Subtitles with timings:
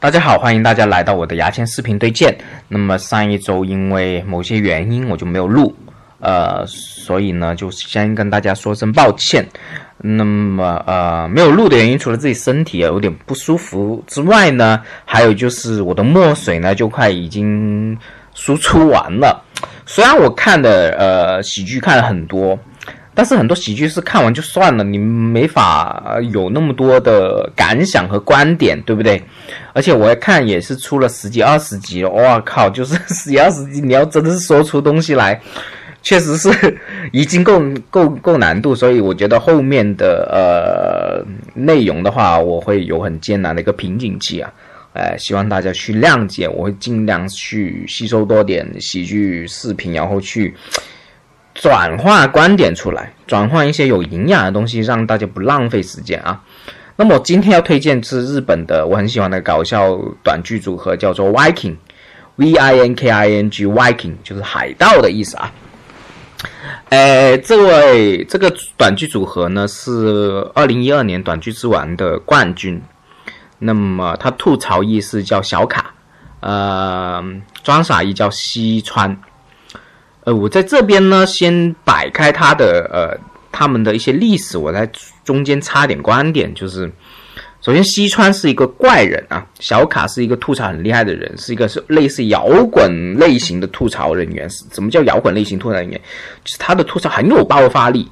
[0.00, 2.32] 大家好，欢迎大家来到我的牙签视频推荐。
[2.68, 5.74] 那么上一周因为某些原因我就没有录，
[6.20, 9.44] 呃，所以呢就先跟大家说声抱歉。
[9.96, 17.98] 那么呃没有录的原因，除了自己身体有点不舒服之外呢，还有就是我的墨水呢就快已经
[18.36, 19.44] 输出完了。
[19.84, 22.56] 虽然我看的呃喜剧看了很多。
[23.18, 29.20] 但是很多喜剧是看完就算了，你没法有那么多的感想和观点，对不对？
[29.72, 35.40] 而且我看也是出了十几二十集了，我靠，就是 十几二十集，你要真的是说出东西来，
[36.00, 36.48] 确实是
[37.10, 38.72] 已经够够够难度。
[38.72, 41.26] 所以我觉得后面的呃
[41.60, 44.48] 内容的话，我会有很艰难的一个瓶颈期啊，
[44.92, 50.54] 哎，希望大家去谅解，我会尽量去吸收多点喜剧视频，然后去。
[51.60, 56.40] 转化观点出来，转换一些有营养的东西，让大家不浪费时间啊。
[56.94, 65.52] 那么我今天要推荐是日本的我很喜欢的搞笑短剧组合，叫做 Viking，V I N K I N G，Viking 就是海盗的意思啊。
[66.90, 72.80] 呃，这位这个短剧组合呢是二零一二年短剧之王的冠军。
[73.58, 75.92] 那么他吐槽意是叫小卡，
[76.38, 77.20] 呃，
[77.64, 79.20] 装傻意叫西川。
[80.28, 83.18] 呃，我在这边呢，先摆开他的呃，
[83.50, 84.86] 他们的一些历史，我在
[85.24, 86.92] 中间插点观点，就是
[87.62, 94.46] 首先西川是一个怪人啊，小卡是一个吐槽很厉害的人，是一个是类似摇滚类型的吐槽人员。
[94.50, 95.98] 什么叫摇滚类型吐槽人员？
[96.44, 98.06] 就是他的吐槽很有爆发力，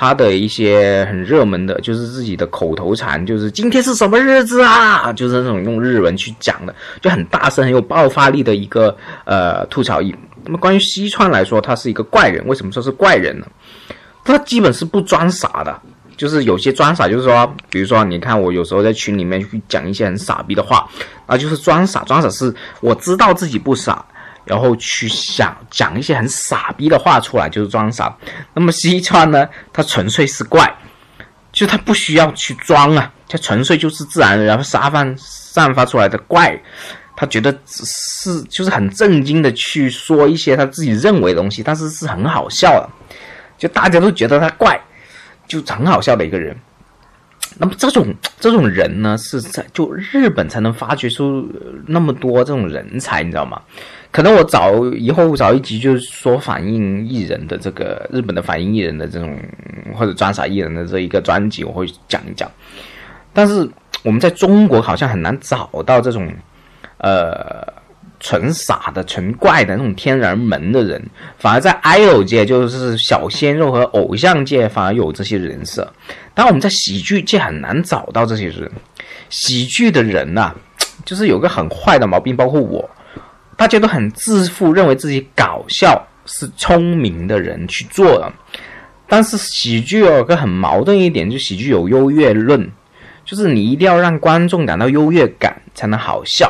[0.00, 10.14] 他的一些很热门的，就是自己的口头禅，就是今天是什么日子啊，就是那种用日文去讲的，就很大声、很有爆发力的一个呃吐槽音。
[10.44, 12.46] 那么关于西川来说，他是一个怪人。
[12.46, 13.46] 为什么说是怪人呢？
[14.22, 15.76] 他基本是不装傻的，
[16.16, 20.88] 就是有些装傻，就是说，比如说，你看我有时候在群里面去讲一些很傻逼的话，
[21.26, 22.04] 那就是装傻。
[22.04, 24.04] 装傻是我知道自己不傻，
[24.48, 28.16] 然后去想讲一些很傻逼的话出来，就是装傻。
[28.54, 30.74] 那么西川呢，他纯粹是怪，
[31.52, 36.58] 就他不需要去装啊，他纯粹就是自然然后散发散发出来的怪。
[37.20, 42.88] 他觉得是就是很震惊的去说一些他自己认为的东西，但是是很好笑的，
[43.58, 44.80] 就大家都觉得他怪，
[45.48, 46.56] 就很好笑的一个人。
[47.56, 51.44] 那么这种这种人呢，是在就日本才能发掘出
[51.88, 53.60] 那么多这种人才，你知道吗？
[54.10, 59.38] 可能我找以后找一集就是说反映艺人的这个日本的反映艺人的这种
[59.94, 62.50] 或者装傻艺人的这一个专辑，我会讲一讲。
[63.32, 63.68] 但是
[64.02, 66.32] 我们在中国好像很难找到这种。
[67.00, 67.64] 呃，
[68.18, 71.00] 纯傻的、纯怪的那种天然门的人，
[71.38, 75.88] 反而在 idol 界，就是小鲜肉和偶像界，反而有这些人设。
[76.34, 78.68] 但我们在喜剧界很难找到这些人。
[79.30, 80.52] 喜剧的人呐，
[81.04, 82.90] 就是有个很坏的毛病，包括我，
[83.58, 88.32] 大家都很自负，认为自己搞笑是聪明的人去做的。
[89.08, 92.70] 但是喜剧有个很矛盾一点，就喜剧有优越论，
[93.24, 96.48] 就是你一定要让观众感到优越感，才能好笑。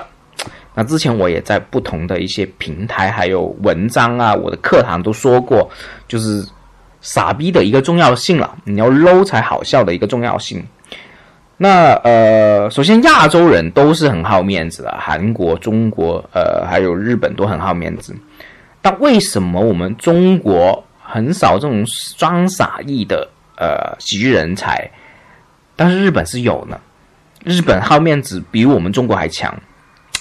[0.75, 5.71] 那之前我也在不同的一些平台，还有文章啊，我的课堂都说过，
[6.07, 6.47] 就是
[7.01, 8.55] 傻逼的一个重要性了。
[8.65, 10.63] 你要 low 才好笑的一个重要性。
[11.61, 18.15] 那呃，首先亚洲人都是很好面子的，韩国、中国，呃，还有日本都很好面子。
[18.81, 21.85] 但为什么我们中国很少这种
[22.17, 24.89] 装傻意的呃喜剧人才？
[25.75, 26.79] 但是日本是有呢。
[27.45, 29.53] 日本好面子比我们中国还强。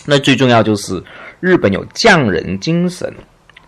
[0.06, 1.04] 那最重要就是
[1.40, 3.14] 日本有匠人精神，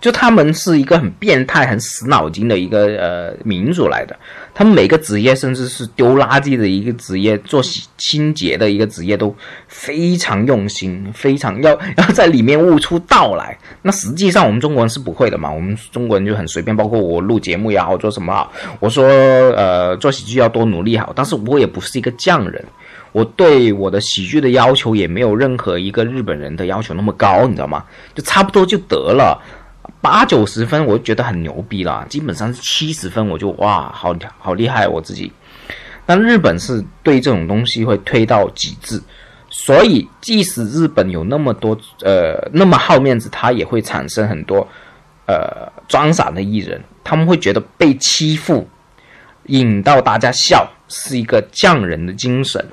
[0.01, 4.15] 就他们是一个很变态、很死脑筋的一个呃民族来的。
[4.53, 7.61] 他们每个职业，甚至是丢垃圾的一个职业、做
[7.97, 9.33] 清洁的一个职业，都
[9.67, 13.57] 非常用心，非常要 要在里面悟出道来。
[13.81, 15.51] 那实际上我们中国人是不会的嘛？
[15.51, 22.63] 我们中国人就很随便，包括我录节目也好，做什么好，我说呃做喜剧要多努力好，但是我也不是一个匠人。
[23.11, 27.83] 我对我的喜剧的要求也没有任何一个日本人的要求那么高，你知道吗？
[28.13, 29.41] 就差不多就得了，
[30.01, 35.31] 八九十分我就觉得很牛逼了，基本上是七十分我就哇，好好厉害我自己。
[36.05, 39.01] 但日本是对这种东西会推到极致，
[39.49, 44.67] 所以即使日本有那么多呃那么好面子，他也会产生很多
[45.27, 48.67] 呃装傻的艺人，他们会觉得被欺负，
[49.45, 52.65] 引到大家笑是一个匠人的精神。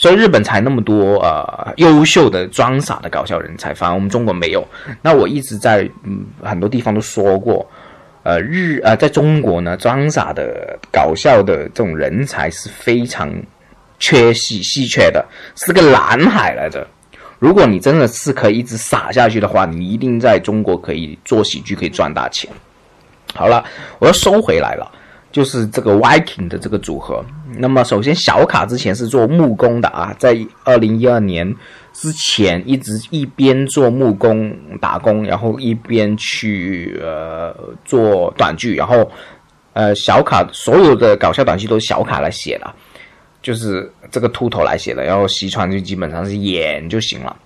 [0.00, 4.66] 所以日本才那么多呃优秀的装傻的搞笑人才，反而我们中国没有。
[5.02, 7.70] 那我一直在嗯很多地方都说过，
[8.22, 13.30] 呃日呃在中国呢，装傻的搞笑的这种人才是非常
[13.98, 15.22] 缺稀稀缺的，
[15.54, 16.86] 是个蓝海来着。
[17.38, 22.50] 如果你真的是可以一直傻下去的话，你一定在中国可以做喜剧，可以赚大钱。
[23.34, 23.62] 好了，
[23.98, 24.90] 我要收回来了，
[25.32, 27.24] 就是这个 Viking 的这个组合。
[27.56, 31.54] 那么，首先小卡之前是做木工的啊，在二零一二年
[31.92, 37.54] 之前一直一边做木工打工，然后一边去呃
[37.84, 39.08] 做短剧，然后
[39.72, 42.72] 呃小卡所有的搞笑短剧都是小卡来写的，
[43.42, 47.36] 就是这个秃头来写的，然后西川就基本上是演就行了。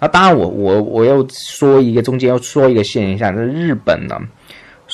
[0.00, 4.16] 那当然，我我我要说一个中间要说一个现象，在日本呢。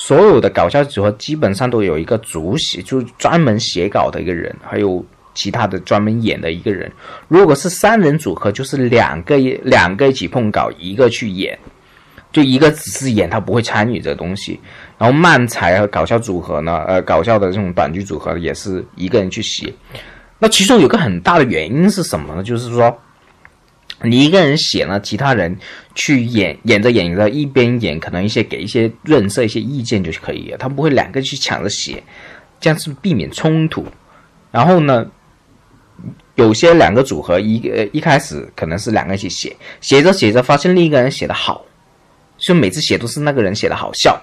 [0.01, 6.89] 所有的搞笑组合基本上都有一个主写，就是专门写稿的一个人，还有其他的专门演的一个人。
[7.27, 11.59] 如果是三人组合，就是两个两个一起碰稿，一个去演，
[12.31, 14.57] 就一个只是演，他不会参与这东西。
[14.97, 19.73] 然后漫才和搞笑组合呢，呃，搞笑的这种短剧组合也是一个人去写。
[20.39, 22.41] 那其中有个很大的原因是什么呢？
[22.41, 22.97] 就是说。
[24.03, 25.57] 你一个人写呢，其他人
[25.93, 30.55] 去演演着演着，一边演，可能一些给一些润色、一些意见就可以。
[30.57, 32.01] 他不会两个去抢着写，
[32.59, 33.85] 这样是避免冲突。
[34.51, 35.05] 然后呢，
[36.35, 41.65] 有些两个组合一个一开始可能是两个一起写，写着写着发现另一个人写的好，
[42.37, 44.17] 所以每次写都是那个人写的好笑。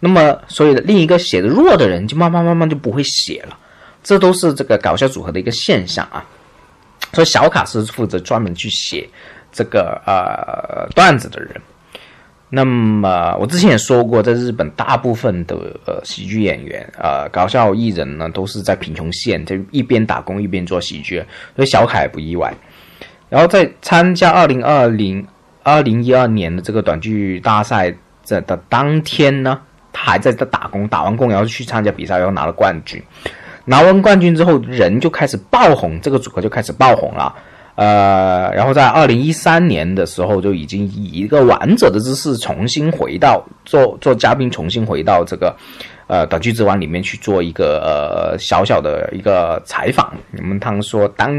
[0.00, 3.58] 那么，所以另一个写的弱的人就慢慢慢慢就不会写了。
[4.02, 6.24] 这都是这个搞笑组合的一个现象啊。
[7.12, 9.08] 所以小卡是负责专门去写
[9.50, 11.50] 这个呃段子的人。
[12.50, 15.54] 那么我之前也说过，在日本大部分的
[15.86, 21.22] 呃喜剧演员呃搞笑艺人呢，都是在贫穷线，就一边打工一边做喜剧，
[21.54, 22.50] 所以小卡也不意外。
[23.28, 25.26] 然后在参加二零二零
[25.62, 27.94] 二零一二年的这个短剧大赛
[28.24, 29.60] 这的当天呢，
[29.92, 33.02] 他还在这打工，打完工然后去参加比赛，然后拿了冠军。
[33.68, 37.34] 拿完冠军之后，人就开始爆红，这个组合就开始爆红了。
[37.74, 45.54] 呃，然后在二零一三年的时候，就已经以一个王者的姿势重新回到做做嘉宾，重新回到这个
[46.06, 50.12] 呃短剧之王里面去做一个呃小小的一个采访。
[50.30, 51.30] 你们他说当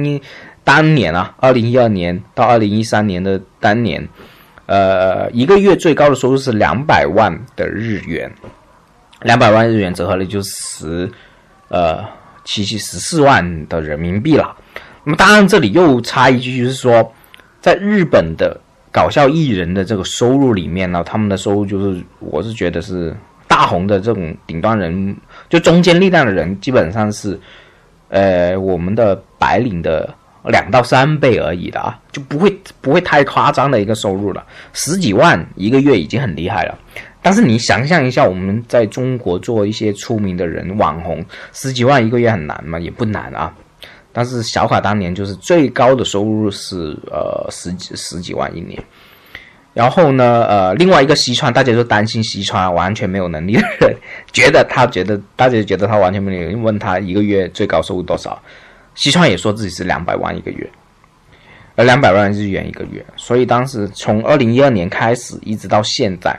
[0.64, 4.08] 当年啊，二零一二年到二零一三年的当年，
[4.68, 8.32] 呃，一个月最高的收入是两百万的日元，
[9.24, 11.12] 两百万日元折合了就是十
[11.70, 12.18] 呃。
[12.44, 14.56] 七七十四万的人民币了，
[15.04, 17.14] 那么当然这里又插一句，就是说，
[17.62, 18.60] 在日本的
[18.92, 23.16] 搞笑艺人的这个收入里面呢，他们的收入就是，我是觉得是
[23.48, 25.16] 大红的这种顶端人，
[25.50, 27.40] 就中间力量的人，基本上是，
[28.10, 30.14] 呃，我们的白领的
[30.46, 36.78] 两到三倍而已的啊，就不会不会太夸张的一个收入了，十几万一个月已经很厉害了。
[37.22, 42.80] 但是你想象一下，我们在中国做一些出名的人、网红，十几万一个月很难吗？
[42.80, 43.54] 也不难啊。
[44.12, 48.82] 但是小卡当年就是最高的收入是呃十几十几万一年。
[49.74, 53.96] 然后呢，呃，另外一个西川，大家都担心西川完全没有能力的人，
[54.32, 58.42] 觉得他觉得大家觉得他完全没有能力，问他一个月最高收入多少，
[58.96, 60.70] 西川也说自己是两百万一个月，
[61.76, 63.06] 呃，两百万日元一个月。
[63.16, 66.38] 所以当时从二零一二年开始一直到现在。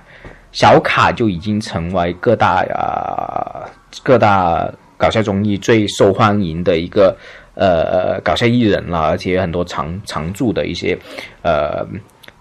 [0.53, 3.63] 小卡就已经成为各大啊
[4.03, 7.17] 各大搞笑综艺最受欢迎的一个
[7.55, 10.99] 呃搞笑艺人了，而且有很多常常驻的一些
[11.43, 11.87] 呃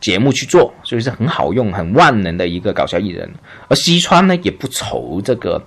[0.01, 3.31] 节目去做，所以是很好用、很万能的一个搞笑艺人。
[3.67, 5.61] 而西川呢也不愁这个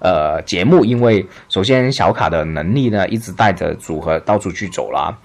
[0.00, 5.16] 呃节目，因为首先小卡的能力呢一直带着组合到处去走了，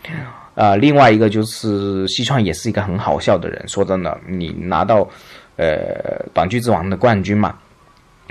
[0.55, 3.67] 呃，另外一个就是西川也是一个很好笑的人。
[3.67, 5.07] 说真的，你拿到。
[5.57, 7.53] 呃，短剧之王的冠军嘛，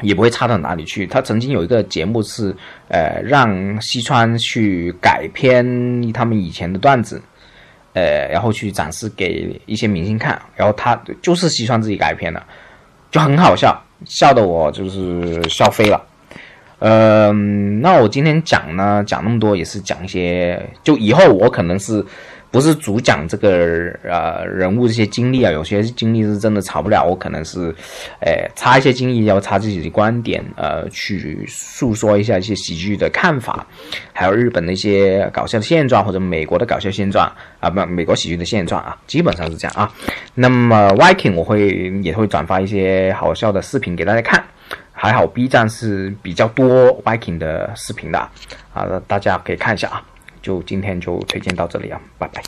[0.03, 1.07] 也不会差到哪里去。
[1.07, 2.53] 他曾经有一个节目是，
[2.89, 7.23] 呃，让西川去改编他们以前的段子，
[7.93, 10.41] 呃，然后去展示给一些明星看。
[10.57, 12.43] 然后他就是西川自己改编的，
[13.13, 16.03] 就很好笑，笑的我就是笑飞了。
[16.81, 22.05] 嗯，那我今天讲呢，讲那么多也是讲一些，就以后我可能是。
[22.53, 27.73] 不是主讲这个呃人物这些经历啊，有些经历是真的查不了，我可能是，
[28.23, 33.65] 诶插一些经历，要插自己的观点，呃，去诉说一下一些喜剧的看法，
[34.13, 37.25] 还有日本的一些搞笑的现状或者美国的搞笑现状
[37.61, 39.89] 啊，不，美国喜剧的现状啊，基本上是这样啊。
[40.35, 44.45] 那么 Viking 我会也会转发一些好笑的视频给大家看，
[45.03, 48.19] 还好 B 站是比较多 Viking 的视频的，
[48.75, 50.05] 啊，大家可以看一下啊。
[50.43, 52.43] 就今天就推荐到这里啊，拜拜。